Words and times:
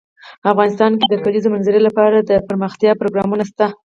افغانستان 0.51 0.91
کې 0.99 1.05
د 1.07 1.13
د 1.13 1.21
کلیزو 1.25 1.51
منظره 1.55 1.79
لپاره 1.87 2.15
دپرمختیا 2.29 2.91
پروګرامونه 3.01 3.43
شته. 3.49 3.67